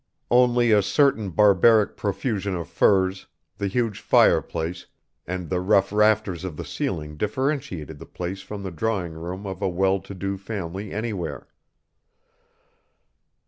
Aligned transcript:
Only 0.31 0.71
a 0.71 0.81
certain 0.81 1.29
barbaric 1.29 1.95
profusion 1.95 2.55
of 2.55 2.67
furs, 2.67 3.27
the 3.59 3.67
huge 3.67 3.99
fireplace, 3.99 4.87
and 5.27 5.47
the 5.47 5.59
rough 5.61 5.93
rafters 5.93 6.43
of 6.43 6.57
the 6.57 6.65
ceiling 6.65 7.17
differentiated 7.17 7.99
the 7.99 8.07
place 8.07 8.41
from 8.41 8.63
the 8.63 8.71
drawing 8.71 9.13
room 9.13 9.45
of 9.45 9.61
a 9.61 9.69
well 9.69 9.99
to 9.99 10.15
do 10.15 10.39
family 10.39 10.91
anywhere. 10.91 11.49